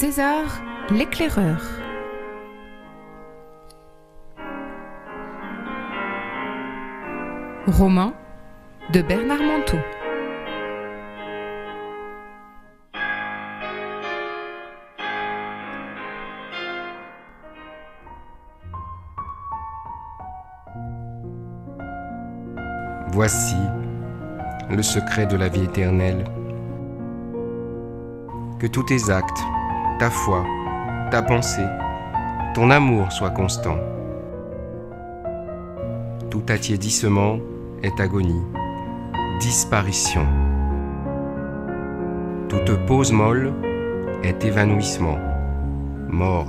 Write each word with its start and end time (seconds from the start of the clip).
César 0.00 0.62
l'éclaireur. 0.88 1.60
Roman 7.66 8.14
de 8.94 9.02
Bernard 9.02 9.42
Manteau. 9.42 9.76
Voici 23.12 23.54
le 24.70 24.82
secret 24.82 25.26
de 25.26 25.36
la 25.36 25.48
vie 25.48 25.64
éternelle. 25.64 26.24
Que 28.58 28.66
tous 28.66 28.84
tes 28.84 29.10
actes, 29.10 29.40
ta 30.00 30.08
foi, 30.08 30.46
ta 31.10 31.20
pensée, 31.20 31.66
ton 32.54 32.70
amour 32.70 33.12
soient 33.12 33.28
constants. 33.28 33.76
Tout 36.30 36.42
attiédissement 36.48 37.38
est 37.82 38.00
agonie, 38.00 38.40
disparition. 39.40 40.26
Toute 42.48 42.86
pause 42.86 43.12
molle 43.12 43.52
est 44.22 44.42
évanouissement, 44.42 45.18
mort. 46.08 46.48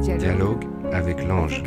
Dialogue 0.00 0.64
avec 0.92 1.26
l'ange. 1.26 1.64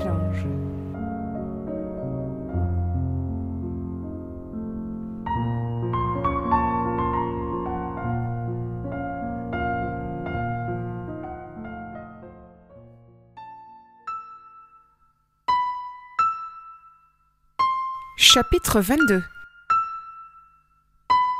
Chapitre 18.27 18.81
22 18.81 19.23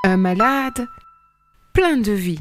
Un 0.04 0.18
malade 0.18 0.88
plein 1.74 1.98
de 1.98 2.12
vie. 2.12 2.40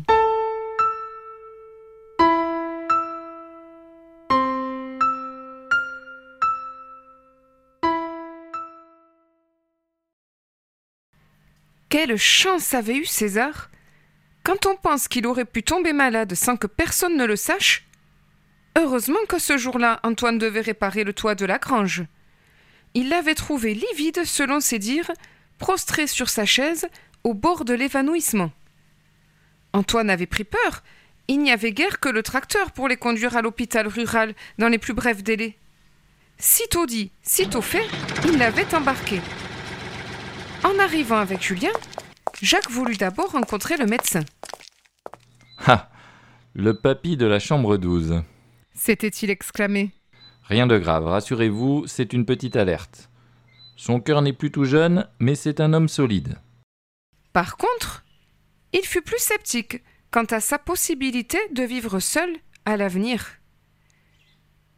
Quelle 11.89 12.19
chance 12.19 12.75
avait 12.75 12.97
eu 12.97 13.06
César? 13.06 13.70
Quand 14.45 14.67
on 14.67 14.77
pense 14.77 15.08
qu'il 15.08 15.27
aurait 15.27 15.47
pu 15.47 15.62
tomber 15.62 15.95
malade 15.95 16.34
sans 16.34 16.58
que 16.58 16.67
personne 16.67 17.17
ne 17.17 17.25
le 17.25 17.36
sache 17.36 17.86
Heureusement 18.77 19.25
que 19.27 19.39
ce 19.39 19.56
jour-là, 19.56 20.01
Antoine 20.03 20.36
devait 20.36 20.61
réparer 20.61 21.03
le 21.03 21.14
toit 21.14 21.34
de 21.34 21.47
la 21.47 21.56
grange. 21.56 22.05
Il 22.95 23.09
l'avait 23.09 23.34
trouvé 23.34 23.75
livide, 23.75 24.25
selon 24.25 24.61
ses 24.61 24.78
dires, 24.78 25.11
prostré 25.59 26.06
sur 26.06 26.28
sa 26.28 26.47
chaise, 26.47 26.87
au 27.25 27.34
bord 27.34 27.64
de 27.64 27.75
l'évanouissement. 27.75 28.53
Antoine 29.73 30.11
avait 30.11 30.27
pris 30.27 30.45
peur. 30.45 30.83
Il 31.27 31.41
n'y 31.41 31.51
avait 31.51 31.73
guère 31.73 31.98
que 31.98 32.09
le 32.09 32.23
tracteur 32.23 32.70
pour 32.70 32.86
les 32.86 32.97
conduire 32.97 33.36
à 33.36 33.42
l'hôpital 33.42 33.89
rural 33.89 34.34
dans 34.59 34.69
les 34.69 34.78
plus 34.78 34.95
brefs 34.95 35.23
délais. 35.25 35.56
Sitôt 36.39 36.86
dit, 36.86 37.11
sitôt 37.23 37.62
fait, 37.62 37.86
il 38.27 38.39
l'avait 38.39 38.73
embarqué. 38.75 39.20
En 40.62 40.79
arrivant 40.79 41.19
avec 41.19 41.42
Julien, 41.42 41.73
Jacques 42.42 42.70
voulut 42.70 42.97
d'abord 42.97 43.33
rencontrer 43.33 43.77
le 43.77 43.86
médecin. 43.86 44.20
Ah 45.67 45.91
Le 46.55 46.75
papy 46.75 47.17
de 47.17 47.27
la 47.27 47.39
chambre 47.39 47.77
12. 47.77 48.23
S'était-il 48.74 49.30
exclamé. 49.30 49.92
Rien 50.45 50.67
de 50.67 50.79
grave, 50.79 51.07
rassurez-vous, 51.07 51.87
c'est 51.87 52.13
une 52.13 52.27
petite 52.27 52.57
alerte. 52.57 53.11
Son 53.77 54.01
cœur 54.01 54.21
n'est 54.21 54.35
plus 54.35 54.51
tout 54.51 54.65
jeune, 54.65 55.09
mais 55.19 55.35
c'est 55.35 55.59
un 55.61 55.73
homme 55.73 55.89
solide. 55.89 56.37
Par 57.33 57.57
contre, 57.57 58.05
il 58.73 58.85
fut 58.85 59.03
plus 59.03 59.19
sceptique 59.19 59.83
quant 60.11 60.25
à 60.25 60.41
sa 60.41 60.59
possibilité 60.59 61.39
de 61.53 61.63
vivre 61.63 61.99
seul 61.99 62.31
à 62.67 62.77
l'avenir. 62.77 63.27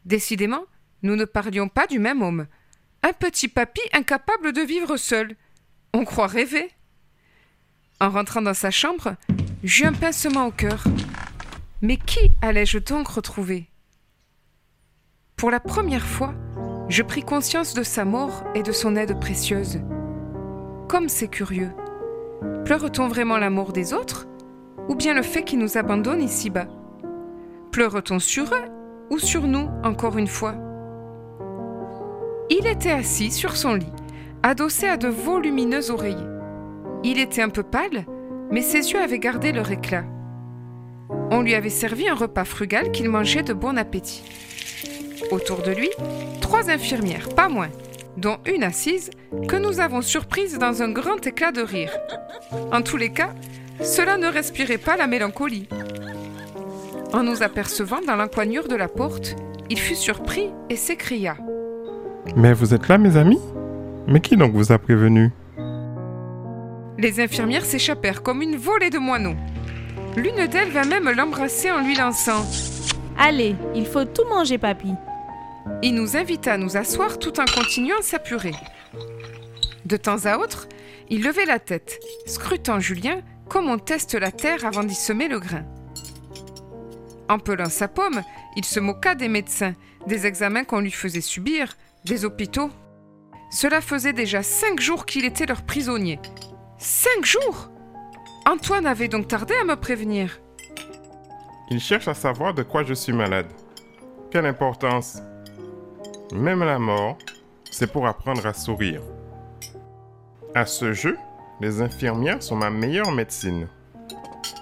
Décidément, 0.05 0.65
nous 1.03 1.17
ne 1.17 1.25
parlions 1.25 1.69
pas 1.69 1.87
du 1.87 1.99
même 1.99 2.23
homme. 2.23 2.47
Un 3.03 3.13
petit 3.13 3.49
papy 3.49 3.81
incapable 3.93 4.53
de 4.53 4.63
vivre 4.63 4.97
seul. 4.97 5.37
On 5.93 6.05
croit 6.05 6.29
rêver. 6.29 6.71
En 8.01 8.11
rentrant 8.11 8.43
dans 8.43 8.55
sa 8.55 8.71
chambre, 8.71 9.17
j'eus 9.65 9.85
un 9.85 9.93
pincement 9.93 10.47
au 10.47 10.53
cœur. 10.53 10.85
Mais 11.83 11.97
qui 11.97 12.31
allais-je 12.41 12.79
donc 12.79 13.09
retrouver? 13.09 13.69
Pour 15.37 15.51
la 15.51 15.61
première 15.61 16.07
fois, 16.07 16.33
je 16.89 17.03
pris 17.03 17.23
conscience 17.23 17.75
de 17.75 17.83
sa 17.83 18.07
mort 18.07 18.43
et 18.55 18.63
de 18.63 18.73
son 18.73 18.97
aide 18.97 19.21
précieuse. 19.21 19.83
Comme 20.89 21.11
c'est 21.11 21.29
curieux. 21.29 21.73
Pleure-t-on 22.65 23.07
vraiment 23.07 23.37
la 23.37 23.51
mort 23.51 23.75
des 23.75 23.93
autres 23.93 24.27
Ou 24.89 24.95
bien 24.95 25.13
le 25.13 25.21
fait 25.21 25.43
qu'ils 25.43 25.59
nous 25.59 25.77
abandonnent 25.77 26.23
ici-bas? 26.23 26.69
Pleure-t-on 27.71 28.19
sur 28.19 28.45
eux 28.45 28.65
ou 29.11 29.19
sur 29.19 29.47
nous, 29.47 29.69
encore 29.85 30.17
une 30.17 30.27
fois? 30.27 30.55
Il 32.49 32.67
était 32.67 32.93
assis 32.93 33.31
sur 33.31 33.59
son 33.59 33.75
lit, 33.75 33.93
adossé 34.43 34.87
à 34.89 34.97
de 34.97 35.09
volumineux 35.09 35.91
oreillers. 35.91 36.17
Il 37.05 37.19
était 37.19 37.43
un 37.43 37.51
peu 37.51 37.63
pâle, 37.63 38.07
mais 38.51 38.63
ses 38.63 38.91
yeux 38.91 39.03
avaient 39.03 39.19
gardé 39.19 39.53
leur 39.53 39.71
éclat. 39.71 40.05
On 41.31 41.43
lui 41.43 41.55
avait 41.55 41.69
servi 41.69 42.09
un 42.09 42.15
repas 42.15 42.47
frugal 42.47 42.91
qu'il 42.91 43.11
mangeait 43.11 43.43
de 43.43 43.53
bon 43.53 43.77
appétit. 43.77 44.25
Autour 45.31 45.63
de 45.63 45.73
lui, 45.73 45.91
trois 46.41 46.71
infirmières, 46.71 47.29
pas 47.31 47.49
moins, 47.49 47.71
dont 48.17 48.39
une 48.47 48.63
assise, 48.63 49.11
que 49.49 49.57
nous 49.57 49.81
avons 49.81 50.03
surprise 50.03 50.59
dans 50.59 50.83
un 50.83 50.91
grand 50.91 51.27
éclat 51.27 51.53
de 51.53 51.63
rire. 51.63 51.91
En 52.73 52.83
tous 52.83 52.97
les 52.97 53.11
cas, 53.11 53.31
cela 53.83 54.19
ne 54.19 54.29
respirait 54.29 54.79
pas 54.79 54.97
la 54.97 55.07
mélancolie. 55.07 55.69
En 57.13 57.23
nous 57.23 57.43
apercevant 57.43 58.01
dans 58.07 58.17
l'encoignure 58.17 58.69
de 58.69 58.77
la 58.77 58.89
porte, 58.89 59.35
il 59.69 59.79
fut 59.79 59.97
surpris 59.97 60.51
et 60.71 60.77
s'écria. 60.77 61.37
Mais 62.37 62.53
vous 62.53 62.73
êtes 62.73 62.89
là, 62.89 62.99
mes 62.99 63.17
amis? 63.17 63.41
Mais 64.07 64.21
qui 64.21 64.37
donc 64.37 64.53
vous 64.53 64.71
a 64.71 64.79
prévenu? 64.79 65.31
Les 66.99 67.21
infirmières 67.21 67.65
s'échappèrent 67.65 68.23
comme 68.23 68.43
une 68.43 68.57
volée 68.57 68.91
de 68.91 68.99
moineaux. 68.99 69.37
L'une 70.17 70.47
d'elles 70.47 70.71
vint 70.71 70.87
même 70.87 71.11
l'embrasser 71.11 71.71
en 71.71 71.81
lui 71.81 71.97
lançant. 71.97 72.47
Allez, 73.19 73.57
il 73.75 73.87
faut 73.87 74.05
tout 74.05 74.25
manger, 74.29 74.59
papy. 74.59 74.93
Il 75.83 75.95
nous 75.95 76.17
invita 76.17 76.55
à 76.55 76.59
nous 76.59 76.77
asseoir 76.77 77.19
tout 77.19 77.39
en 77.41 77.45
continuant 77.45 77.99
à 77.99 78.03
s'apurer. 78.03 78.55
De 79.85 79.97
temps 79.97 80.25
à 80.25 80.39
autre, 80.39 80.69
il 81.11 81.23
levait 81.23 81.45
la 81.45 81.59
tête, 81.59 82.01
scrutant 82.27 82.81
Julien 82.81 83.21
comme 83.49 83.69
on 83.69 83.79
teste 83.79 84.15
la 84.15 84.33
terre 84.33 84.65
avant 84.65 84.83
d'y 84.83 84.95
semer 84.95 85.29
le 85.29 85.39
grain. 85.39 85.65
En 87.29 87.39
pelant 87.39 87.69
sa 87.69 87.89
pomme, 87.89 88.23
il 88.57 88.65
se 88.65 88.81
moqua 88.81 89.15
des 89.15 89.29
médecins, 89.29 89.75
des 90.07 90.27
examens 90.27 90.65
qu'on 90.65 90.81
lui 90.81 90.91
faisait 90.91 91.21
subir, 91.21 91.77
des 92.05 92.25
hôpitaux. 92.25 92.71
Cela 93.51 93.81
faisait 93.81 94.13
déjà 94.13 94.43
cinq 94.43 94.81
jours 94.81 95.07
qu'il 95.07 95.25
était 95.25 95.47
leur 95.47 95.63
prisonnier. 95.63 96.19
Cinq 96.79 97.25
jours 97.25 97.71
Antoine 98.45 98.87
avait 98.87 99.09
donc 99.09 99.29
tardé 99.29 99.55
à 99.55 99.65
me 99.65 99.77
prévenir. 99.77 100.41
Il 101.71 101.81
cherche 101.81 102.07
à 102.07 102.15
savoir 102.15 102.55
de 102.55 102.63
quoi 102.63 102.85
je 102.85 102.95
suis 102.95 103.13
malade. 103.13 103.51
Quelle 104.31 104.47
importance 104.47 105.21
Même 106.33 106.65
la 106.65 106.79
mort, 106.79 107.19
c'est 107.71 107.91
pour 107.91 108.07
apprendre 108.07 108.47
à 108.47 108.53
sourire. 108.53 109.03
À 110.55 110.67
ce 110.67 110.93
jeu, 110.93 111.17
les 111.61 111.81
infirmières 111.81 112.43
sont 112.43 112.57
ma 112.57 112.71
meilleure 112.71 113.13
médecine. 113.13 113.69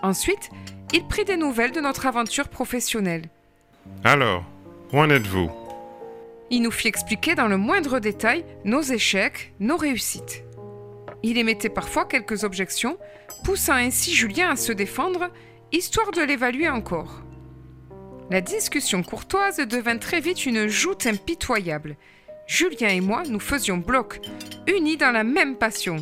Ensuite, 0.03 0.51
il 0.93 1.07
prit 1.07 1.25
des 1.25 1.37
nouvelles 1.37 1.73
de 1.73 1.81
notre 1.81 2.07
aventure 2.07 2.49
professionnelle. 2.49 3.25
Alors, 4.05 4.45
où 4.93 4.99
en 4.99 5.09
êtes-vous? 5.09 5.51
Il 6.51 6.63
nous 6.63 6.71
fit 6.71 6.89
expliquer 6.89 7.35
dans 7.35 7.49
le 7.49 7.57
moindre 7.57 7.99
détail 7.99 8.45
nos 8.65 8.83
échecs, 8.83 9.55
nos 9.59 9.77
réussites. 9.77 10.45
Il 11.23 11.39
émettait 11.39 11.71
parfois 11.71 12.05
quelques 12.05 12.45
objections, 12.45 12.99
poussant 13.45 13.75
ainsi 13.75 14.15
Julien 14.15 14.51
à 14.51 14.57
se 14.57 14.73
défendre, 14.73 15.31
histoire 15.73 16.11
de 16.11 16.21
l'évaluer 16.21 16.69
encore. 16.69 17.24
La 18.31 18.41
discussion 18.41 19.03
courtoise 19.03 19.59
devint 19.59 19.99
très 19.99 20.21
vite 20.21 20.47
une 20.47 20.67
joute 20.67 21.07
impitoyable. 21.07 21.97
Julien 22.47 22.89
et 22.89 23.01
moi 23.01 23.23
nous 23.29 23.41
faisions 23.41 23.77
bloc, 23.77 24.21
unis 24.67 24.97
dans 24.97 25.13
la 25.13 25.25
même 25.25 25.57
passion. 25.57 25.97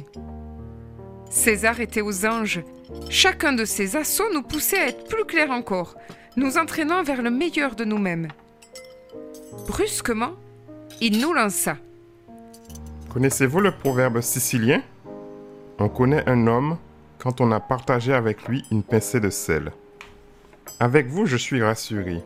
César 1.28 1.80
était 1.80 2.00
aux 2.00 2.24
anges. 2.24 2.62
Chacun 3.10 3.52
de 3.52 3.64
ses 3.64 3.96
assauts 3.96 4.32
nous 4.32 4.42
poussait 4.42 4.78
à 4.78 4.88
être 4.88 5.08
plus 5.08 5.24
clairs 5.24 5.50
encore, 5.50 5.96
nous 6.36 6.58
entraînant 6.58 7.02
vers 7.02 7.22
le 7.22 7.30
meilleur 7.30 7.74
de 7.74 7.84
nous-mêmes. 7.84 8.28
Brusquement, 9.66 10.32
il 11.00 11.18
nous 11.18 11.32
lança. 11.32 11.76
Connaissez-vous 13.12 13.60
le 13.60 13.72
proverbe 13.72 14.20
sicilien? 14.20 14.82
On 15.78 15.88
connaît 15.88 16.28
un 16.28 16.46
homme 16.46 16.78
quand 17.18 17.40
on 17.40 17.50
a 17.50 17.60
partagé 17.60 18.12
avec 18.12 18.46
lui 18.48 18.64
une 18.70 18.82
pincée 18.82 19.20
de 19.20 19.30
sel. 19.30 19.72
Avec 20.82 21.06
vous, 21.06 21.26
je 21.26 21.36
suis 21.36 21.62
rassuré. 21.62 22.20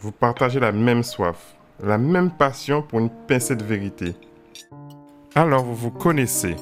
Vous 0.00 0.10
partagez 0.10 0.58
la 0.58 0.72
même 0.72 1.02
soif, 1.02 1.54
la 1.84 1.98
même 1.98 2.30
passion 2.30 2.80
pour 2.80 2.98
une 2.98 3.10
pincée 3.10 3.56
de 3.56 3.62
vérité. 3.62 4.14
Alors 5.34 5.64
vous 5.64 5.74
vous 5.74 5.90
connaissez, 5.90 6.56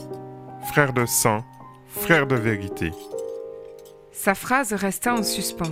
frère 0.65 0.93
de 0.93 1.07
sang, 1.07 1.45
frère 1.87 2.27
de 2.27 2.35
vérité. 2.35 2.91
Sa 4.11 4.35
phrase 4.35 4.73
resta 4.73 5.15
en 5.15 5.23
suspens. 5.23 5.71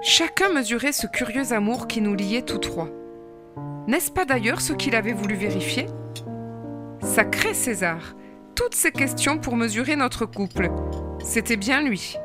Chacun 0.00 0.48
mesurait 0.54 0.92
ce 0.92 1.06
curieux 1.06 1.52
amour 1.52 1.86
qui 1.86 2.00
nous 2.00 2.14
liait 2.14 2.40
tous 2.40 2.56
trois. 2.56 2.88
N'est-ce 3.88 4.10
pas 4.10 4.24
d'ailleurs 4.24 4.62
ce 4.62 4.72
qu'il 4.72 4.96
avait 4.96 5.12
voulu 5.12 5.34
vérifier? 5.34 5.84
Sacré 7.02 7.52
César 7.52 8.14
Toutes 8.54 8.74
ces 8.74 8.90
questions 8.90 9.36
pour 9.36 9.54
mesurer 9.54 9.96
notre 9.96 10.24
couple. 10.24 10.70
C'était 11.22 11.58
bien 11.58 11.82
lui. 11.82 12.16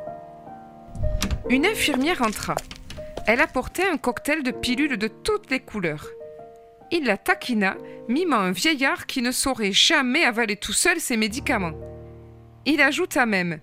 Une 1.49 1.65
infirmière 1.65 2.21
entra. 2.21 2.53
Elle 3.25 3.41
apportait 3.41 3.89
un 3.89 3.97
cocktail 3.97 4.43
de 4.43 4.51
pilules 4.51 4.97
de 4.97 5.07
toutes 5.07 5.49
les 5.49 5.59
couleurs. 5.59 6.05
Il 6.91 7.05
la 7.05 7.17
taquina, 7.17 7.75
mimant 8.07 8.37
un 8.37 8.51
vieillard 8.51 9.07
qui 9.07 9.23
ne 9.23 9.31
saurait 9.31 9.71
jamais 9.71 10.23
avaler 10.23 10.57
tout 10.57 10.73
seul 10.73 10.99
ses 10.99 11.17
médicaments. 11.17 11.73
Il 12.67 12.81
ajouta 12.81 13.25
même 13.25 13.59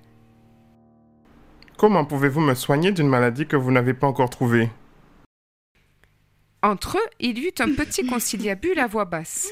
Comment 1.78 2.04
pouvez-vous 2.04 2.40
me 2.40 2.54
soigner 2.54 2.90
d'une 2.90 3.06
maladie 3.06 3.46
que 3.46 3.54
vous 3.54 3.70
n'avez 3.70 3.94
pas 3.94 4.08
encore 4.08 4.30
trouvée? 4.30 4.68
Entre 6.64 6.98
eux, 6.98 7.10
il 7.20 7.38
y 7.38 7.46
eut 7.46 7.54
un 7.60 7.72
petit 7.72 8.04
conciliabule 8.04 8.80
à 8.80 8.88
voix 8.88 9.04
basse, 9.04 9.48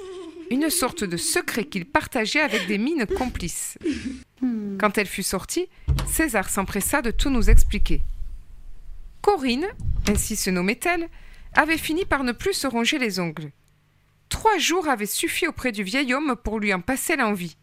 une 0.50 0.70
sorte 0.70 1.04
de 1.04 1.16
secret 1.16 1.66
qu'ils 1.66 1.86
partageaient 1.86 2.40
avec 2.40 2.66
des 2.66 2.78
mines 2.78 3.06
complices. 3.06 3.78
Quand 4.80 4.98
elle 4.98 5.06
fut 5.06 5.22
sortie, 5.22 5.68
César 6.08 6.48
s'empressa 6.50 7.00
de 7.00 7.12
tout 7.12 7.30
nous 7.30 7.48
expliquer. 7.48 8.02
Corinne, 9.24 9.68
ainsi 10.06 10.36
se 10.36 10.50
nommait-elle, 10.50 11.08
avait 11.54 11.78
fini 11.78 12.04
par 12.04 12.24
ne 12.24 12.32
plus 12.32 12.52
se 12.52 12.66
ronger 12.66 12.98
les 12.98 13.20
ongles. 13.20 13.52
Trois 14.28 14.58
jours 14.58 14.86
avaient 14.86 15.06
suffi 15.06 15.46
auprès 15.46 15.72
du 15.72 15.82
vieil 15.82 16.12
homme 16.12 16.36
pour 16.44 16.60
lui 16.60 16.74
en 16.74 16.82
passer 16.82 17.16
l'envie. 17.16 17.56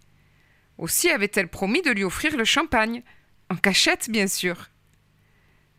Aussi 0.80 1.12
avait-elle 1.12 1.50
promis 1.50 1.84
de 1.84 1.92
lui 1.92 2.04
offrir 2.04 2.36
le 2.36 2.46
champagne, 2.46 3.04
en 3.52 3.56
cachette 3.56 4.10
bien 4.10 4.26
sûr. 4.26 4.72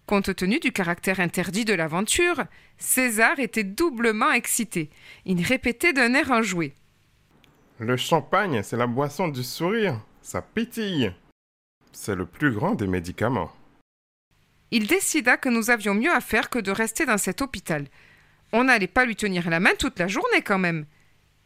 Compte 0.07 0.37
tenu 0.37 0.61
du 0.61 0.71
caractère 0.71 1.19
interdit 1.19 1.65
de 1.65 1.75
l'aventure, 1.75 2.45
César 2.79 3.41
était 3.41 3.65
doublement 3.65 4.31
excité. 4.31 4.89
Il 5.25 5.43
répétait 5.43 5.93
d'un 5.93 6.15
air 6.15 6.31
enjoué. 6.31 6.75
Le 7.81 7.97
champagne, 7.97 8.63
c'est 8.63 8.77
la 8.77 8.87
boisson 8.87 9.27
du 9.27 9.43
sourire. 9.43 10.01
Ça 10.21 10.43
pétille. 10.43 11.13
C'est 11.91 12.15
le 12.15 12.27
plus 12.27 12.53
grand 12.53 12.77
des 12.77 12.87
médicaments. 12.87 13.51
Il 14.75 14.87
décida 14.87 15.37
que 15.37 15.51
nous 15.51 15.69
avions 15.69 15.95
mieux 15.95 16.11
à 16.11 16.23
faire 16.23 16.49
que 16.49 16.59
de 16.59 16.71
rester 16.71 17.05
dans 17.05 17.19
cet 17.19 17.43
hôpital. 17.43 17.87
On 18.53 18.65
n'allait 18.65 18.87
pas 18.87 19.05
lui 19.05 19.15
tenir 19.15 19.51
la 19.51 19.61
main 19.61 19.75
toute 19.79 19.99
la 19.99 20.09
journée 20.09 20.41
quand 20.43 20.59
même. 20.59 20.87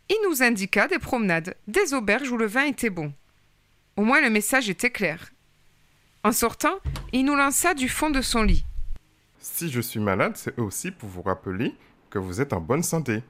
Il 0.08 0.16
nous 0.28 0.44
indiqua 0.44 0.86
des 0.86 1.00
promenades, 1.00 1.56
des 1.66 1.92
auberges 1.92 2.30
où 2.30 2.36
le 2.36 2.46
vin 2.46 2.66
était 2.66 2.88
bon. 2.88 3.12
Au 3.96 4.04
moins 4.04 4.20
le 4.20 4.30
message 4.30 4.70
était 4.70 4.90
clair. 4.90 5.32
En 6.22 6.30
sortant, 6.30 6.78
il 7.12 7.24
nous 7.24 7.34
lança 7.34 7.74
du 7.74 7.88
fond 7.88 8.10
de 8.10 8.20
son 8.20 8.44
lit. 8.44 8.64
Si 9.40 9.70
je 9.70 9.80
suis 9.80 10.00
malade, 10.00 10.36
c'est 10.36 10.56
aussi 10.60 10.92
pour 10.92 11.08
vous 11.08 11.22
rappeler 11.22 11.74
que 12.10 12.20
vous 12.20 12.40
êtes 12.40 12.52
en 12.52 12.60
bonne 12.60 12.84
santé. 12.84 13.24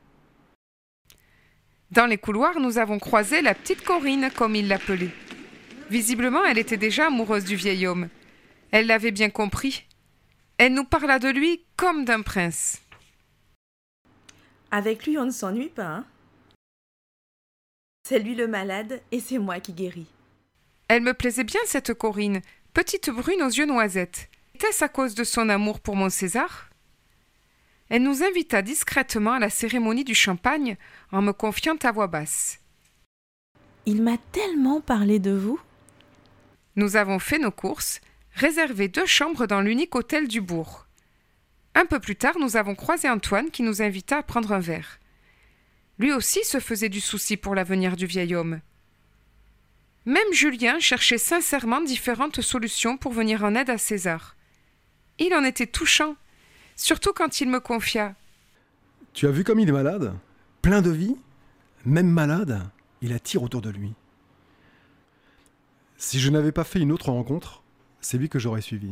Dans 1.90 2.06
les 2.06 2.19
couloirs, 2.19 2.60
nous 2.60 2.76
avons 2.76 2.98
croisé 2.98 3.40
la 3.40 3.54
petite 3.54 3.82
Corinne, 3.82 4.31
comme 4.37 4.56
il 4.56 4.69
l'appelait. 4.69 5.14
Visiblement, 5.88 6.44
elle 6.44 6.58
était 6.58 6.76
déjà 6.76 7.06
amoureuse 7.06 7.44
du 7.44 7.56
vieil 7.56 7.87
homme. 7.87 8.08
Elle 8.76 8.88
l'avait 8.88 9.11
bien 9.11 9.31
compris. 9.31 9.87
Elle 10.58 10.75
nous 10.75 10.84
parla 10.84 11.19
de 11.19 11.31
lui 11.31 11.64
comme 11.78 12.05
d'un 12.05 12.20
prince. 12.20 12.82
Avec 14.70 15.06
lui, 15.06 15.17
on 15.17 15.25
ne 15.25 15.31
s'ennuie 15.31 15.70
pas, 15.70 15.87
hein 15.87 16.05
C'est 18.06 18.19
lui 18.19 18.34
le 18.34 18.46
malade 18.46 19.00
et 19.12 19.20
c'est 19.20 19.38
moi 19.38 19.61
qui 19.61 19.73
guéris. 19.73 20.12
Elle 20.88 21.00
me 21.00 21.14
plaisait 21.14 21.43
bien, 21.43 21.61
cette 21.64 21.94
Corinne, 21.94 22.43
petite 22.75 23.08
brune 23.08 23.40
aux 23.40 23.49
yeux 23.49 23.64
noisettes. 23.64 24.28
Était-ce 24.56 24.84
à 24.84 24.90
cause 24.90 25.14
de 25.14 25.25
son 25.25 25.49
amour 25.49 25.81
pour 25.81 25.96
mon 25.96 26.11
César? 26.11 26.69
Elle 27.88 28.02
nous 28.02 28.22
invita 28.22 28.61
discrètement 28.61 29.32
à 29.32 29.38
la 29.38 29.49
cérémonie 29.49 30.05
du 30.05 30.14
champagne 30.14 30.76
en 31.12 31.22
me 31.22 31.32
confiant 31.32 31.79
à 31.82 31.93
voix 31.93 32.08
basse. 32.08 32.58
Il 33.87 34.02
m'a 34.02 34.19
tellement 34.32 34.82
parlé 34.82 35.19
de 35.19 35.31
vous. 35.31 35.58
Nous 36.75 36.96
avons 36.96 37.19
fait 37.19 37.38
nos 37.38 37.50
courses, 37.50 38.02
réservé 38.37 38.88
deux 38.88 39.06
chambres 39.06 39.47
dans 39.47 39.62
l'unique 39.62 39.94
hôtel 39.94 40.29
du 40.29 40.41
bourg. 40.41 40.87
Un 41.75 41.87
peu 41.87 41.99
plus 41.99 42.17
tard, 42.17 42.38
nous 42.38 42.56
avons 42.56 42.75
croisé 42.75 43.09
Antoine 43.09 43.50
qui 43.50 43.62
nous 43.62 43.83
invita 43.83 44.19
à 44.19 44.23
prendre 44.23 44.53
un 44.53 44.61
verre. 44.61 44.99
Lui 45.99 46.12
aussi 46.12 46.44
se 46.44 46.61
faisait 46.61 46.91
du 46.91 47.00
souci 47.00 47.38
pour 47.38 47.55
l'avenir 47.55 47.97
du 47.97 48.05
vieil 48.05 48.35
homme. 48.35 48.61
Même 50.05 50.33
Julien 50.33 50.79
cherchait 50.79 51.19
sincèrement 51.19 51.81
différentes 51.81 52.43
solutions 52.43 52.99
pour 52.99 53.12
venir 53.12 53.43
en 53.43 53.55
aide 53.55 53.71
à 53.71 53.79
César. 53.79 54.37
Il 55.19 55.35
en 55.35 55.43
était 55.43 55.67
touchant, 55.67 56.15
surtout 56.77 57.15
quand 57.15 57.41
il 57.41 57.49
me 57.49 57.59
confia. 57.59 58.15
Tu 59.15 59.27
as 59.27 59.31
vu 59.31 59.44
comme 59.44 59.59
il 59.59 59.69
est 59.69 59.73
malade? 59.73 60.15
Plein 60.61 60.82
de 60.82 60.91
vie? 60.91 61.17
Même 61.87 62.11
malade, 62.11 62.69
il 63.00 63.15
attire 63.15 63.43
autour 63.43 63.62
de 63.62 63.71
lui. 63.71 63.94
Si 65.97 66.21
je 66.21 66.31
n'avais 66.31 66.53
pas 66.53 66.65
fait 66.65 66.81
une 66.81 66.93
autre 66.93 67.11
rencontre, 67.11 67.62
c'est 68.00 68.19
lui 68.19 68.28
que 68.28 68.38
j'aurais 68.38 68.60
suivi. 68.60 68.90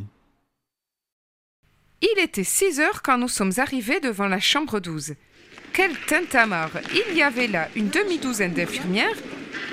Il 2.02 2.20
était 2.20 2.44
six 2.44 2.80
heures 2.80 3.02
quand 3.02 3.16
nous 3.16 3.28
sommes 3.28 3.52
arrivés 3.56 4.00
devant 4.00 4.28
la 4.28 4.40
chambre 4.40 4.80
12. 4.80 5.14
Quel 5.72 5.96
tintamarre 6.06 6.78
Il 7.08 7.16
y 7.16 7.22
avait 7.22 7.46
là 7.46 7.68
une 7.74 7.88
demi-douzaine 7.88 8.52
d'infirmières, 8.52 9.16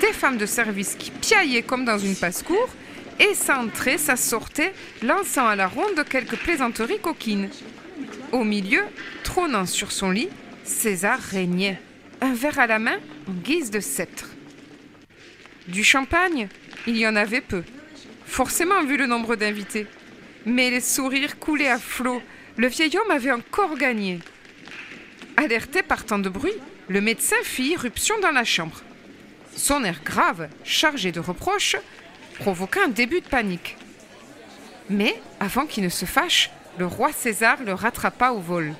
des 0.00 0.12
femmes 0.12 0.38
de 0.38 0.46
service 0.46 0.94
qui 0.94 1.10
piaillaient 1.10 1.62
comme 1.62 1.84
dans 1.84 1.98
une 1.98 2.16
passe-cour, 2.16 2.68
et 3.20 3.34
ça 3.34 3.60
entrait, 3.60 3.98
ça 3.98 4.16
sortait, 4.16 4.72
lançant 5.02 5.46
à 5.46 5.56
la 5.56 5.68
ronde 5.68 6.04
quelques 6.08 6.36
plaisanteries 6.36 7.00
coquines. 7.00 7.50
Au 8.32 8.44
milieu, 8.44 8.82
trônant 9.22 9.66
sur 9.66 9.92
son 9.92 10.10
lit, 10.10 10.30
César 10.64 11.18
régnait, 11.20 11.80
un 12.20 12.34
verre 12.34 12.58
à 12.58 12.66
la 12.66 12.78
main 12.78 12.98
en 13.28 13.32
guise 13.32 13.70
de 13.70 13.80
sceptre. 13.80 14.30
Du 15.68 15.84
champagne, 15.84 16.48
il 16.86 16.96
y 16.96 17.06
en 17.06 17.14
avait 17.14 17.40
peu, 17.40 17.62
forcément 18.32 18.82
vu 18.82 18.96
le 18.96 19.06
nombre 19.06 19.36
d'invités. 19.36 19.86
Mais 20.46 20.70
les 20.70 20.80
sourires 20.80 21.38
coulaient 21.38 21.68
à 21.68 21.78
flots. 21.78 22.22
Le 22.56 22.66
vieil 22.66 22.96
homme 22.96 23.10
avait 23.10 23.30
encore 23.30 23.76
gagné. 23.76 24.20
Alerté 25.36 25.82
par 25.82 26.04
tant 26.04 26.18
de 26.18 26.28
bruit, 26.28 26.54
le 26.88 27.00
médecin 27.00 27.36
fit 27.42 27.72
irruption 27.72 28.14
dans 28.20 28.30
la 28.30 28.44
chambre. 28.44 28.80
Son 29.54 29.84
air 29.84 30.00
grave, 30.04 30.48
chargé 30.64 31.12
de 31.12 31.20
reproches, 31.20 31.76
provoqua 32.40 32.84
un 32.86 32.88
début 32.88 33.20
de 33.20 33.28
panique. 33.28 33.76
Mais, 34.88 35.20
avant 35.38 35.66
qu'il 35.66 35.84
ne 35.84 35.88
se 35.88 36.06
fâche, 36.06 36.50
le 36.78 36.86
roi 36.86 37.12
César 37.12 37.58
le 37.64 37.74
rattrapa 37.74 38.30
au 38.30 38.40
vol. 38.40 38.72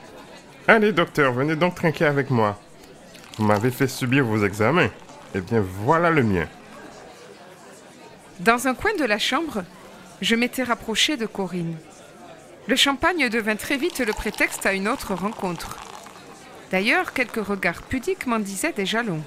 Allez, 0.67 0.93
docteur, 0.93 1.33
venez 1.33 1.57
donc 1.57 1.75
trinquer 1.75 2.07
avec 2.07 2.31
moi. 2.31 2.59
Vous 3.37 3.45
m'avez 3.45 3.71
fait 3.71 3.89
subir 3.89 4.25
vos 4.25 4.45
examens. 4.45 4.91
Eh 5.35 5.41
bien, 5.41 5.65
voilà 5.85 6.11
le 6.11 6.23
mien. 6.23 6.49
Dans 8.41 8.67
un 8.67 8.75
coin 8.75 8.95
de 8.95 9.05
la 9.05 9.19
chambre, 9.19 9.63
je 10.21 10.35
m'étais 10.35 10.63
rapproché 10.63 11.17
de 11.17 11.27
Corinne. 11.27 11.77
Le 12.67 12.77
champagne 12.77 13.29
devint 13.29 13.57
très 13.57 13.77
vite 13.77 14.01
le 14.01 14.13
prétexte 14.13 14.67
à 14.67 14.73
une 14.73 14.89
autre 14.89 15.15
rencontre. 15.15 15.77
D'ailleurs, 16.71 17.13
quelques 17.13 17.45
regards 17.45 17.83
pudiques 17.83 18.27
m'en 18.27 18.39
disaient 18.39 18.73
déjà 18.73 19.03
long. 19.03 19.23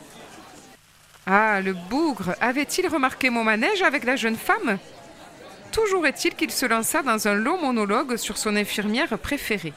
Ah, 1.28 1.62
le 1.62 1.74
bougre 1.74 2.36
avait-il 2.42 2.88
remarqué 2.88 3.30
mon 3.30 3.44
manège 3.44 3.84
avec 3.84 4.04
la 4.04 4.16
jeune 4.16 4.38
femme? 4.38 4.80
Toujours 5.72 6.08
est-il 6.08 6.34
qu'il 6.36 6.52
se 6.52 6.66
lança 6.66 7.04
dans 7.04 7.28
un 7.28 7.36
long 7.36 7.60
monologue 7.60 8.16
sur 8.18 8.38
son 8.38 8.56
infirmière 8.56 9.18
préférée. 9.20 9.74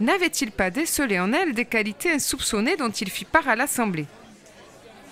N'avait-il 0.00 0.50
pas 0.50 0.70
décelé 0.70 1.18
en 1.20 1.32
elle 1.32 1.54
des 1.54 1.64
qualités 1.64 2.12
insoupçonnées 2.12 2.76
dont 2.76 2.90
il 2.90 3.10
fit 3.10 3.24
part 3.24 3.48
à 3.48 3.56
l'Assemblée? 3.56 4.06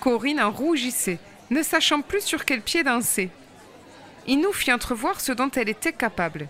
Corinne 0.00 0.40
en 0.40 0.50
rougissait, 0.50 1.18
ne 1.50 1.62
sachant 1.62 2.02
plus 2.02 2.22
sur 2.22 2.44
quel 2.44 2.62
pied 2.62 2.82
danser. 2.82 3.30
Il 4.26 4.40
nous 4.40 4.52
fit 4.52 4.72
entrevoir 4.72 5.20
ce 5.20 5.32
dont 5.32 5.50
elle 5.50 5.68
était 5.68 5.92
capable. 5.92 6.48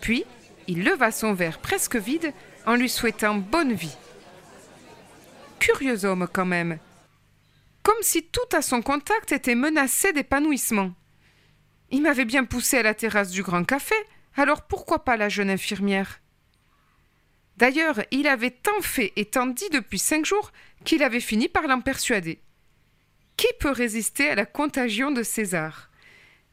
Puis, 0.00 0.24
il 0.66 0.84
leva 0.84 1.10
son 1.10 1.32
verre 1.32 1.58
presque 1.58 1.96
vide 1.96 2.32
en 2.66 2.74
lui 2.74 2.88
souhaitant 2.88 3.34
bonne 3.34 3.72
vie. 3.72 3.96
Curieux 5.58 6.04
homme 6.04 6.28
quand 6.32 6.44
même. 6.44 6.78
Comme 7.82 8.02
si 8.02 8.24
tout 8.24 8.40
à 8.52 8.62
son 8.62 8.82
contact 8.82 9.32
était 9.32 9.54
menacé 9.54 10.12
d'épanouissement. 10.12 10.92
Il 11.90 12.02
m'avait 12.02 12.26
bien 12.26 12.44
poussé 12.44 12.78
à 12.78 12.82
la 12.82 12.94
terrasse 12.94 13.30
du 13.30 13.42
grand 13.42 13.64
café, 13.64 13.94
alors 14.36 14.62
pourquoi 14.62 15.04
pas 15.04 15.16
la 15.16 15.28
jeune 15.28 15.50
infirmière? 15.50 16.20
D'ailleurs, 17.56 18.02
il 18.10 18.28
avait 18.28 18.50
tant 18.50 18.80
fait 18.82 19.12
et 19.16 19.24
tant 19.24 19.46
dit 19.46 19.68
depuis 19.72 19.98
cinq 19.98 20.24
jours 20.26 20.52
qu'il 20.84 21.02
avait 21.02 21.18
fini 21.18 21.48
par 21.48 21.66
l'en 21.66 21.80
persuader. 21.80 22.40
Qui 23.38 23.46
peut 23.60 23.70
résister 23.70 24.30
à 24.30 24.34
la 24.34 24.46
contagion 24.46 25.12
de 25.12 25.22
César? 25.22 25.90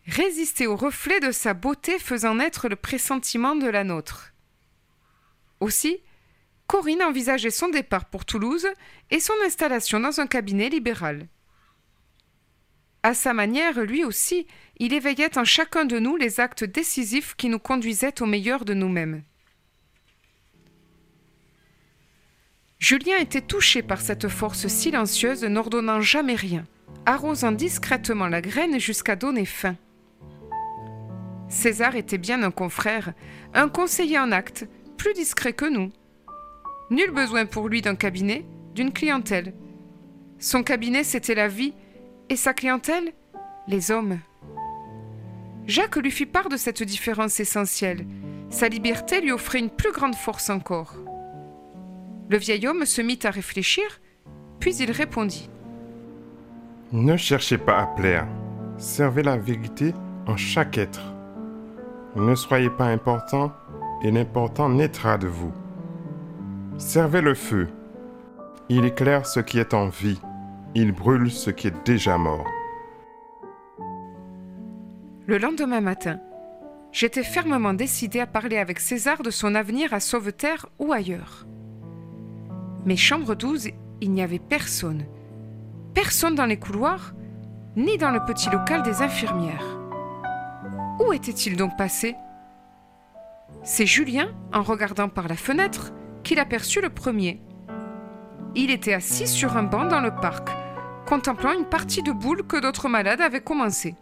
Résister 0.06 0.68
au 0.68 0.76
reflet 0.76 1.20
de 1.20 1.32
sa 1.32 1.56
beauté 1.56 1.98
faisant 1.98 2.36
naître 2.36 2.70
le 2.70 2.76
pressentiment 2.76 3.56
de 3.56 3.66
la 3.66 3.84
nôtre. 3.84 4.34
Aussi, 5.60 5.98
Corinne 6.68 7.02
envisageait 7.02 7.50
son 7.50 7.70
départ 7.70 8.06
pour 8.06 8.24
Toulouse 8.24 8.68
et 9.10 9.20
son 9.20 9.34
installation 9.44 10.00
dans 10.00 10.20
un 10.20 10.28
cabinet 10.28 10.70
libéral. 10.70 11.28
À 13.02 13.16
sa 13.16 13.34
manière, 13.34 13.82
lui 13.82 14.04
aussi, 14.04 14.46
il 14.78 14.94
éveillait 14.94 15.40
en 15.40 15.44
chacun 15.44 15.86
de 15.86 15.98
nous 15.98 16.18
les 16.18 16.40
actes 16.40 16.64
décisifs 16.64 17.34
qui 17.36 17.50
nous 17.50 17.58
conduisaient 17.58 18.22
au 18.22 18.28
meilleur 18.28 18.64
de 18.64 18.76
nous-mêmes. 18.76 19.24
Julien 22.78 23.18
était 23.18 23.42
touché 23.42 23.82
par 23.82 24.02
cette 24.02 24.28
force 24.28 24.68
silencieuse, 24.68 25.44
n'ordonnant 25.44 26.02
jamais 26.02 26.36
rien, 26.36 26.68
arrosant 27.06 27.52
discrètement 27.52 28.28
la 28.28 28.42
graine 28.42 28.80
jusqu'à 28.80 29.16
donner 29.16 29.46
fin. 29.46 29.76
César 31.48 31.96
était 31.96 32.18
bien 32.18 32.42
un 32.44 32.52
confrère, 32.52 33.14
un 33.54 33.70
conseiller 33.70 34.20
en 34.20 34.32
acte, 34.32 34.68
plus 34.98 35.14
discret 35.14 35.54
que 35.54 35.66
nous. 35.66 35.92
Nul 36.90 37.12
besoin 37.12 37.46
pour 37.46 37.70
lui 37.70 37.82
d'un 37.82 37.96
cabinet, 37.96 38.46
d'une 38.74 38.92
clientèle. 38.92 39.54
Son 40.40 40.64
cabinet, 40.64 41.04
c'était 41.04 41.36
la 41.36 41.48
vie, 41.48 41.74
et 42.30 42.36
sa 42.36 42.54
clientèle, 42.54 43.14
les 43.68 43.92
hommes. 43.92 44.20
Jacques 45.68 45.96
lui 45.96 46.12
fit 46.12 46.26
part 46.26 46.50
de 46.50 46.58
cette 46.58 46.84
différence 46.84 47.40
essentielle. 47.40 48.06
Sa 48.50 48.68
liberté 48.68 49.22
lui 49.22 49.32
offrait 49.32 49.60
une 49.60 49.70
plus 49.70 49.92
grande 49.92 50.16
force 50.16 50.50
encore. 50.50 50.96
Le 52.30 52.38
vieil 52.38 52.68
homme 52.68 52.86
se 52.86 53.02
mit 53.02 53.20
à 53.24 53.32
réfléchir, 53.32 54.02
puis 54.60 54.76
il 54.76 54.92
répondit. 54.92 55.50
Ne 56.92 57.18
cherchez 57.18 57.58
pas 57.58 57.80
à 57.80 57.88
plaire. 57.88 58.28
Servez 58.78 59.24
la 59.24 59.38
vérité 59.38 59.94
en 60.28 60.38
chaque 60.38 60.78
être. 60.78 61.02
Ne 62.16 62.36
soyez 62.36 62.70
pas 62.70 62.86
important 62.86 63.52
et 64.04 64.12
l'important 64.12 64.70
naîtra 64.70 65.18
de 65.18 65.28
vous. 65.28 65.52
Servez 66.78 67.22
le 67.22 67.34
feu. 67.34 67.70
Il 68.70 68.86
éclaire 68.86 69.26
ce 69.26 69.40
qui 69.40 69.58
est 69.58 69.74
en 69.74 69.90
vie. 69.90 70.22
Il 70.76 70.92
brûle 70.92 71.32
ce 71.32 71.50
qui 71.50 71.68
est 71.68 71.86
déjà 71.86 72.18
mort. 72.18 72.46
Le 75.26 75.40
lendemain 75.40 75.82
matin, 75.82 76.20
j'étais 76.92 77.24
fermement 77.24 77.74
décidé 77.74 78.20
à 78.20 78.28
parler 78.28 78.58
avec 78.58 78.80
César 78.80 79.24
de 79.24 79.32
son 79.32 79.56
avenir 79.56 79.94
à 79.94 80.00
Sauveterre 80.00 80.68
ou 80.78 80.94
ailleurs. 80.94 81.48
Mais 82.86 82.96
chambre 82.96 83.34
12, 83.34 83.70
il 84.02 84.12
n'y 84.12 84.22
avait 84.22 84.38
personne. 84.38 85.06
Personne 85.96 86.36
dans 86.36 86.46
les 86.46 86.60
couloirs, 86.60 87.14
ni 87.78 87.98
dans 87.98 88.12
le 88.12 88.20
petit 88.26 88.50
local 88.50 88.84
des 88.84 89.02
infirmières. 89.02 89.80
Où 91.00 91.14
était-il 91.14 91.56
donc 91.56 91.78
passé? 91.78 92.16
C'est 93.64 93.86
Julien, 93.86 94.30
en 94.54 94.62
regardant 94.62 95.08
par 95.08 95.30
la 95.30 95.38
fenêtre, 95.38 95.94
qu'il 96.22 96.40
aperçut 96.40 96.82
le 96.82 96.90
premier. 96.90 97.42
Il 98.56 98.72
était 98.72 98.94
assis 98.94 99.26
sur 99.26 99.56
un 99.56 99.64
banc 99.64 99.86
dans 99.86 100.02
le 100.02 100.14
parc, 100.14 100.50
contemplant 101.06 101.54
une 101.54 101.66
partie 101.66 102.04
de 102.04 102.12
boule 102.12 102.46
que 102.46 102.60
d'autres 102.60 102.90
malades 102.90 103.22
avaient 103.22 103.42
commencé. 103.42 103.96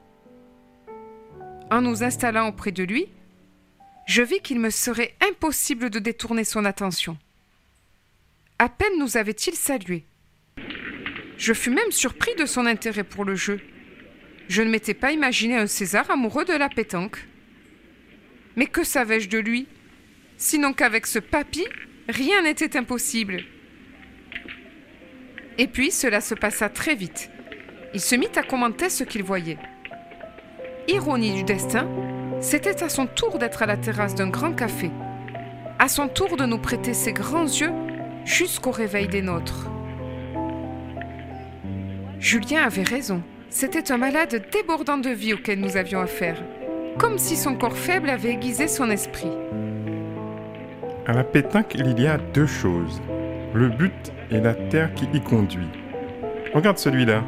En 1.70 1.82
nous 1.82 2.04
installant 2.04 2.48
auprès 2.48 2.72
de 2.72 2.84
lui, 2.84 3.08
je 4.08 4.24
vis 4.24 4.42
qu'il 4.42 4.60
me 4.60 4.72
serait 4.72 5.16
impossible 5.30 5.92
de 5.92 6.00
détourner 6.00 6.44
son 6.44 6.66
attention. 6.66 7.18
À 8.58 8.68
peine 8.68 8.98
nous 8.98 9.16
avait-il 9.16 9.54
salués. 9.54 10.08
Je 11.38 11.54
fus 11.54 11.70
même 11.70 11.92
surpris 11.92 12.36
de 12.36 12.46
son 12.46 12.66
intérêt 12.66 13.04
pour 13.04 13.26
le 13.26 13.36
jeu. 13.36 13.60
Je 14.48 14.62
ne 14.62 14.70
m'étais 14.70 14.94
pas 14.94 15.12
imaginé 15.12 15.56
un 15.58 15.68
César 15.68 16.10
amoureux 16.12 16.46
de 16.46 16.54
la 16.54 16.70
pétanque. 16.70 17.28
Mais 18.56 18.68
que 18.68 18.84
savais-je 18.84 19.30
de 19.30 19.40
lui? 19.40 19.68
Sinon 20.38 20.74
qu'avec 20.74 21.08
ce 21.08 21.20
papy, 21.20 21.66
rien 22.10 22.42
n'était 22.44 22.78
impossible. 22.78 23.44
Et 25.58 25.68
puis 25.68 25.92
cela 25.92 26.22
se 26.22 26.36
passa 26.36 26.70
très 26.70 26.96
vite. 26.96 27.30
Il 27.94 28.02
se 28.02 28.16
mit 28.16 28.30
à 28.36 28.44
commenter 28.44 28.90
ce 28.90 29.04
qu'il 29.04 29.24
voyait. 29.24 29.60
Ironie 30.88 31.34
du 31.34 31.44
destin, 31.44 31.88
c'était 32.42 32.84
à 32.84 32.90
son 32.90 33.06
tour 33.08 33.38
d'être 33.40 33.62
à 33.62 33.66
la 33.66 33.78
terrasse 33.78 34.16
d'un 34.16 34.30
grand 34.30 34.54
café, 34.54 34.92
à 35.80 35.88
son 35.88 36.08
tour 36.08 36.36
de 36.36 36.46
nous 36.46 36.58
prêter 36.58 36.94
ses 36.94 37.14
grands 37.14 37.46
yeux 37.46 37.72
jusqu'au 38.26 38.72
réveil 38.72 39.08
des 39.08 39.22
nôtres. 39.22 39.70
Julien 42.24 42.64
avait 42.64 42.84
raison. 42.84 43.22
C'était 43.50 43.92
un 43.92 43.98
malade 43.98 44.46
débordant 44.50 44.98
de 44.98 45.10
vie 45.10 45.34
auquel 45.34 45.60
nous 45.60 45.76
avions 45.76 46.00
affaire, 46.00 46.42
comme 46.98 47.18
si 47.18 47.36
son 47.36 47.56
corps 47.56 47.76
faible 47.76 48.10
avait 48.10 48.30
aiguisé 48.30 48.70
son 48.70 48.90
esprit. 48.90 49.34
À 51.06 51.12
la 51.12 51.26
pétanque, 51.26 51.76
il 51.76 52.00
y 52.00 52.08
a 52.08 52.18
deux 52.18 52.48
choses. 52.48 53.02
Le 53.54 53.68
but 53.68 54.14
et 54.32 54.40
la 54.40 54.54
terre 54.54 54.94
qui 54.94 55.10
y 55.14 55.20
conduit. 55.20 55.68
Regarde 56.54 56.78
celui-là. 56.78 57.26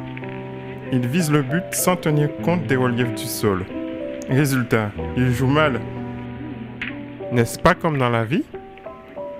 Il 0.90 1.06
vise 1.06 1.30
le 1.30 1.42
but 1.42 1.64
sans 1.72 1.96
tenir 1.96 2.34
compte 2.38 2.66
des 2.66 2.76
reliefs 2.76 3.14
du 3.14 3.26
sol. 3.26 3.66
Résultat, 4.30 4.92
il 5.14 5.30
joue 5.30 5.46
mal. 5.46 5.78
N'est-ce 7.32 7.58
pas 7.58 7.74
comme 7.74 7.98
dans 7.98 8.08
la 8.08 8.24
vie? 8.24 8.44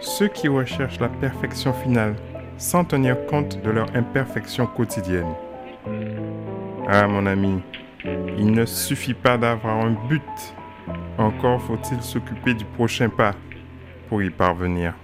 Ceux 0.01 0.29
qui 0.29 0.49
recherchent 0.49 1.01
la 1.01 1.09
perfection 1.09 1.73
finale 1.73 2.15
sans 2.59 2.85
tenir 2.85 3.25
compte 3.25 3.63
de 3.63 3.71
leur 3.71 3.87
imperfection 3.97 4.67
quotidienne. 4.67 5.35
Ah 6.88 7.07
mon 7.07 7.26
ami, 7.26 7.61
il 8.38 8.52
ne 8.52 8.64
suffit 8.64 9.14
pas 9.14 9.37
d'avoir 9.37 9.85
un 9.85 9.97
but. 10.09 10.23
Encore 11.19 11.61
faut-il 11.62 12.02
s'occuper 12.02 12.55
du 12.55 12.64
prochain 12.64 13.09
pas 13.09 13.33
pour 14.09 14.23
y 14.23 14.31
parvenir. 14.31 14.95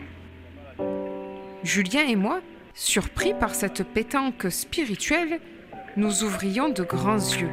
Julien 1.63 2.03
et 2.09 2.17
moi, 2.17 2.41
surpris 2.75 3.35
par 3.35 3.55
cette 3.55 3.83
pétanque 3.83 4.47
spirituelle, 4.51 5.41
nous 5.97 6.25
ouvrions 6.25 6.69
de 6.69 6.83
grands 6.83 7.17
yeux. 7.17 7.51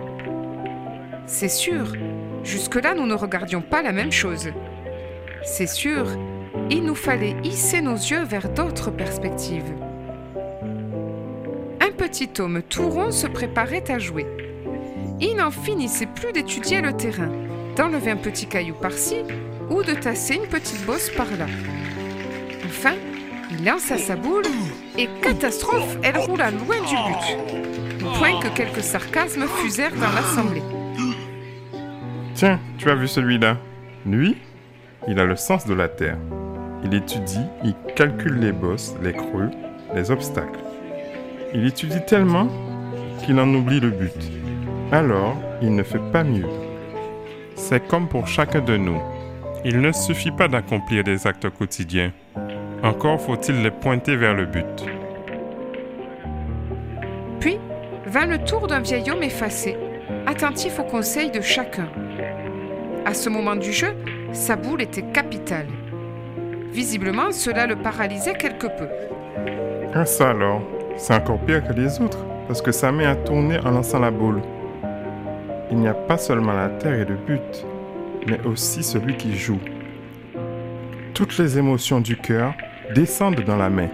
C'est 1.25 1.49
sûr, 1.49 1.93
jusque-là 2.43 2.95
nous 2.95 3.05
ne 3.05 3.13
regardions 3.13 3.61
pas 3.61 3.81
la 3.81 3.91
même 3.91 4.11
chose. 4.11 4.49
C'est 5.43 5.67
sûr, 5.67 6.07
il 6.69 6.83
nous 6.83 6.95
fallait 6.95 7.35
hisser 7.43 7.81
nos 7.81 7.95
yeux 7.95 8.23
vers 8.23 8.49
d'autres 8.49 8.91
perspectives. 8.91 9.73
Petit 12.09 12.41
homme 12.41 12.63
tout 12.67 12.89
rond 12.89 13.11
se 13.11 13.27
préparait 13.27 13.83
à 13.91 13.99
jouer. 13.99 14.25
Il 15.21 15.35
n'en 15.35 15.51
finissait 15.51 16.07
plus 16.07 16.31
d'étudier 16.33 16.81
le 16.81 16.91
terrain, 16.93 17.29
d'enlever 17.75 18.09
un 18.09 18.17
petit 18.17 18.47
caillou 18.47 18.73
par-ci 18.73 19.17
ou 19.69 19.83
de 19.83 19.93
tasser 19.93 20.33
une 20.33 20.47
petite 20.47 20.83
bosse 20.87 21.11
par-là. 21.11 21.45
Enfin, 22.65 22.95
il 23.51 23.63
lança 23.63 23.99
sa 23.99 24.15
boule 24.15 24.47
et 24.97 25.07
catastrophe, 25.21 25.97
elle 26.01 26.17
roula 26.17 26.49
loin 26.49 26.79
du 26.79 26.95
but. 26.95 28.07
Point 28.17 28.39
que 28.39 28.47
quelques 28.55 28.83
sarcasmes 28.83 29.45
fusèrent 29.45 29.93
dans 29.93 30.11
l'assemblée. 30.11 30.63
Tiens, 32.33 32.59
tu 32.79 32.89
as 32.89 32.95
vu 32.95 33.07
celui-là 33.07 33.57
Lui, 34.07 34.35
il 35.07 35.19
a 35.19 35.25
le 35.25 35.35
sens 35.35 35.67
de 35.67 35.75
la 35.75 35.87
terre. 35.87 36.17
Il 36.83 36.91
étudie, 36.95 37.45
il 37.63 37.75
calcule 37.95 38.39
les 38.39 38.51
bosses, 38.51 38.95
les 39.03 39.13
creux, 39.13 39.51
les 39.93 40.09
obstacles. 40.09 40.59
Il 41.53 41.65
étudie 41.65 42.05
tellement 42.05 42.47
qu'il 43.25 43.39
en 43.39 43.51
oublie 43.53 43.79
le 43.79 43.89
but. 43.89 44.31
Alors, 44.91 45.35
il 45.61 45.73
ne 45.75 45.81
fait 45.81 46.01
pas 46.11 46.23
mieux. 46.23 46.47
C'est 47.55 47.87
comme 47.87 48.07
pour 48.07 48.27
chacun 48.27 48.61
de 48.61 48.77
nous. 48.77 49.01
Il 49.65 49.81
ne 49.81 49.91
suffit 49.91 50.31
pas 50.31 50.47
d'accomplir 50.47 51.03
des 51.03 51.25
actes 51.25 51.49
quotidiens. 51.49 52.11
Encore 52.83 53.19
faut-il 53.19 53.61
les 53.63 53.71
pointer 53.71 54.15
vers 54.15 54.35
le 54.35 54.45
but. 54.45 54.85
Puis 57.39 57.57
vint 58.05 58.27
le 58.27 58.37
tour 58.43 58.67
d'un 58.67 58.79
vieil 58.79 59.09
homme 59.09 59.23
effacé, 59.23 59.75
attentif 60.27 60.79
aux 60.79 60.83
conseils 60.83 61.31
de 61.31 61.41
chacun. 61.41 61.89
À 63.05 63.13
ce 63.13 63.27
moment 63.29 63.55
du 63.55 63.73
jeu, 63.73 63.95
sa 64.33 64.55
boule 64.55 64.83
était 64.83 65.01
capitale. 65.01 65.67
Visiblement, 66.71 67.31
cela 67.31 67.65
le 67.65 67.75
paralysait 67.75 68.35
quelque 68.35 68.67
peu. 68.67 68.87
Ah 69.93 70.05
ça 70.05 70.29
alors, 70.29 70.61
c'est 70.99 71.15
encore 71.15 71.39
pire 71.39 71.65
que 71.65 71.73
les 71.73 71.99
autres, 72.01 72.19
parce 72.47 72.61
que 72.61 72.71
ça 72.71 72.91
met 72.91 73.05
à 73.05 73.15
tourner 73.15 73.57
en 73.59 73.71
lançant 73.71 73.99
la 73.99 74.11
boule. 74.11 74.41
Il 75.71 75.77
n'y 75.77 75.87
a 75.87 75.93
pas 75.93 76.17
seulement 76.17 76.53
la 76.53 76.67
terre 76.67 76.99
et 76.99 77.05
le 77.05 77.15
but, 77.15 77.65
mais 78.27 78.39
aussi 78.45 78.83
celui 78.83 79.15
qui 79.15 79.35
joue. 79.35 79.59
Toutes 81.13 81.37
les 81.37 81.57
émotions 81.57 82.01
du 82.01 82.17
cœur 82.17 82.53
descendent 82.93 83.43
dans 83.45 83.55
la 83.55 83.69
main, 83.69 83.89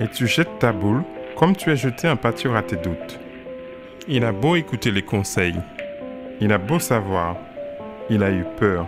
et 0.00 0.08
tu 0.08 0.26
jettes 0.26 0.58
ta 0.58 0.72
boule 0.72 1.02
comme 1.36 1.54
tu 1.54 1.70
es 1.70 1.76
jeté 1.76 2.08
un 2.08 2.16
pâture 2.16 2.56
à 2.56 2.62
tes 2.62 2.76
doutes. 2.76 3.20
Il 4.08 4.24
a 4.24 4.32
beau 4.32 4.56
écouter 4.56 4.90
les 4.90 5.02
conseils, 5.02 5.60
il 6.40 6.52
a 6.52 6.58
beau 6.58 6.78
savoir, 6.78 7.36
il 8.08 8.22
a 8.22 8.30
eu 8.30 8.44
peur. 8.58 8.86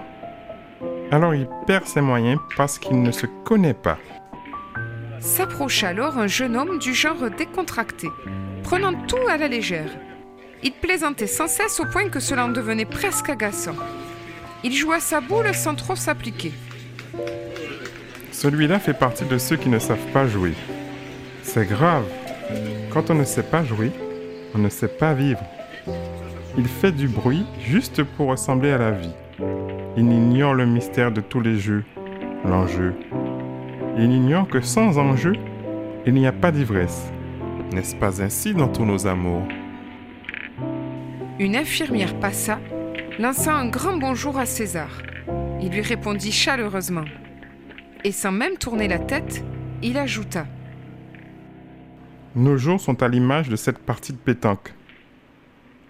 Alors 1.11 1.35
il 1.35 1.47
perd 1.67 1.85
ses 1.85 2.01
moyens 2.01 2.41
parce 2.57 2.79
qu'il 2.79 3.03
ne 3.03 3.11
se 3.11 3.27
connaît 3.45 3.75
pas. 3.75 3.99
S'approcha 5.21 5.89
alors 5.89 6.19
un 6.19 6.27
jeune 6.27 6.57
homme 6.57 6.79
du 6.79 6.95
genre 6.95 7.31
décontracté, 7.37 8.09
prenant 8.63 8.95
tout 9.07 9.17
à 9.29 9.37
la 9.37 9.49
légère. 9.49 9.91
Il 10.63 10.73
plaisantait 10.73 11.27
sans 11.27 11.49
cesse 11.49 11.81
au 11.81 11.85
point 11.85 12.09
que 12.09 12.21
cela 12.21 12.47
en 12.47 12.49
devenait 12.49 12.85
presque 12.85 13.29
agaçant. 13.29 13.77
Il 14.65 14.73
jouait 14.73 14.97
à 14.97 15.01
sa 15.01 15.21
boule 15.21 15.55
sans 15.55 15.75
trop 15.75 15.97
s'appliquer. 15.97 16.53
Celui-là 18.33 18.79
fait 18.79 18.95
partie 18.95 19.25
de 19.25 19.39
ceux 19.39 19.57
qui 19.57 19.69
ne 19.69 19.79
savent 19.79 20.13
pas 20.13 20.27
jouer. 20.27 20.55
C'est 21.43 21.67
grave. 21.67 22.05
Quand 22.91 23.11
on 23.11 23.15
ne 23.15 23.25
sait 23.25 23.43
pas 23.43 23.65
jouer, 23.65 23.91
on 24.55 24.59
ne 24.59 24.69
sait 24.69 24.89
pas 24.89 25.15
vivre. 25.15 25.43
Il 26.57 26.67
fait 26.67 26.93
du 26.93 27.09
bruit 27.09 27.45
juste 27.65 28.03
pour 28.03 28.29
ressembler 28.29 28.71
à 28.71 28.79
la 28.79 28.91
vie. 28.93 29.15
Il 29.97 30.05
ignore 30.05 30.55
le 30.55 30.67
mystère 30.67 31.13
de 31.13 31.21
tous 31.21 31.41
les 31.41 31.59
jeux, 31.59 31.85
l'enjeu. 32.45 32.95
Il 34.01 34.13
ignore 34.13 34.47
que 34.47 34.61
sans 34.61 34.97
enjeu, 34.97 35.33
il 36.07 36.15
n'y 36.15 36.29
a 36.29 36.33
pas 36.33 36.53
d'ivresse. 36.53 37.11
N'est-ce 37.73 37.97
pas 37.97 38.23
ainsi 38.23 38.55
dans 38.55 38.69
tous 38.69 38.85
nos 38.85 39.09
amours? 39.09 39.43
Une 41.41 41.57
infirmière 41.57 42.15
passa, 42.21 42.61
lança 43.19 43.53
un 43.53 43.69
grand 43.69 43.97
bonjour 43.97 44.39
à 44.39 44.47
César. 44.47 45.03
Il 45.61 45.73
lui 45.73 45.81
répondit 45.81 46.31
chaleureusement. 46.31 47.07
Et 48.05 48.13
sans 48.13 48.31
même 48.31 48.57
tourner 48.57 48.87
la 48.87 49.01
tête, 49.01 49.45
il 49.83 49.99
ajouta 49.99 50.47
Nos 52.37 52.57
jours 52.57 52.81
sont 52.81 53.03
à 53.03 53.09
l'image 53.09 53.49
de 53.49 53.57
cette 53.57 53.81
partie 53.81 54.13
de 54.13 54.19
pétanque. 54.19 54.75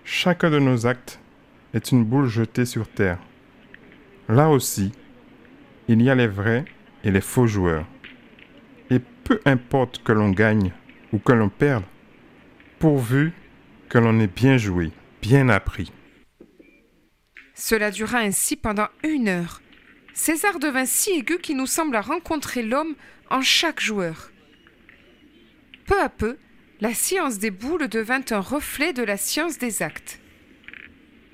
Chacun 0.05 0.49
de 0.49 0.59
nos 0.59 0.87
actes 0.87 1.21
est 1.75 1.93
une 1.93 2.05
boule 2.07 2.29
jetée 2.29 2.65
sur 2.65 2.89
terre. 2.89 3.19
Là 4.31 4.49
aussi, 4.49 4.93
il 5.89 6.01
y 6.01 6.09
a 6.09 6.15
les 6.15 6.27
vrais 6.27 6.65
et 7.05 7.11
les 7.11 7.21
faux 7.21 7.47
joueurs. 7.47 7.85
Et 8.91 9.01
peu 9.25 9.41
importe 9.45 10.03
que 10.03 10.13
l'on 10.13 10.31
gagne 10.31 10.73
ou 11.13 11.19
que 11.19 11.33
l'on 11.33 11.49
perde, 11.49 11.85
pourvu 12.79 13.33
que 13.89 13.99
l'on 13.99 14.19
ait 14.21 14.27
bien 14.27 14.57
joué, 14.57 14.91
bien 15.23 15.49
appris. 15.49 15.93
Cela 17.55 17.91
dura 17.91 18.19
ainsi 18.19 18.57
pendant 18.57 18.89
une 19.03 19.29
heure. 19.29 19.61
César 20.15 20.59
devint 20.59 20.87
si 20.87 21.11
aigu 21.11 21.39
qu'il 21.39 21.57
nous 21.57 21.67
sembla 21.67 22.01
rencontrer 22.01 22.63
l'homme 22.63 22.95
en 23.31 23.43
chaque 23.43 23.81
joueur. 23.81 24.31
Peu 25.87 26.01
à 26.01 26.09
peu, 26.09 26.39
la 26.81 26.95
science 26.95 27.39
des 27.39 27.51
boules 27.51 27.89
devint 27.89 28.25
un 28.31 28.41
reflet 28.41 28.93
de 28.93 29.03
la 29.03 29.17
science 29.17 29.59
des 29.59 29.83
actes. 29.83 30.21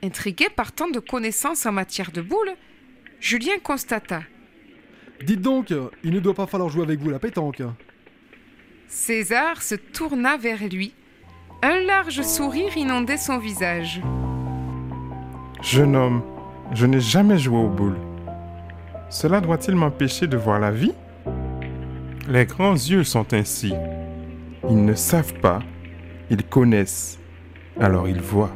Intrigué 0.03 0.49
par 0.49 0.73
tant 0.73 0.89
de 0.89 1.01
connaissances 1.01 1.67
en 1.67 1.73
matière 1.73 2.13
de 2.13 2.21
boules, 2.21 2.55
Julien 3.21 3.59
constata. 3.63 4.23
Dites 5.25 5.41
donc, 5.41 5.73
il 6.03 6.13
ne 6.13 6.21
doit 6.21 6.35
pas 6.35 6.47
falloir 6.47 6.69
jouer 6.69 6.83
avec 6.83 7.01
vous 7.01 7.09
la 7.09 7.19
pétanque. 7.19 7.63
César 8.89 9.63
se 9.63 9.75
tourna 9.75 10.37
vers 10.37 10.63
lui. 10.69 10.93
Un 11.63 11.81
large 11.81 12.21
sourire 12.21 12.77
inondait 12.77 13.17
son 13.17 13.39
visage. 13.39 14.03
Jeune 15.63 15.97
homme, 15.97 16.23
je 16.73 16.85
n'ai 16.85 17.01
jamais 17.01 17.39
joué 17.39 17.57
aux 17.57 17.71
boules. 17.71 17.99
Cela 19.09 19.41
doit-il 19.41 19.77
m'empêcher 19.77 20.27
de 20.27 20.37
voir 20.37 20.61
la 20.61 20.71
vie? 20.71 20.93
Les 22.29 22.45
grands 22.45 22.75
yeux 22.75 23.05
sont 23.05 23.33
ainsi. 23.33 23.73
Ils 24.69 24.85
ne 24.85 24.95
savent 24.95 25.41
pas, 25.41 25.61
ils 26.29 26.45
connaissent, 26.45 27.19
alors 27.81 28.09
ils 28.09 28.21
voient. 28.21 28.55